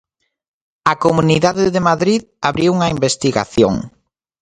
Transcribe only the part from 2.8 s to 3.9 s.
investigación.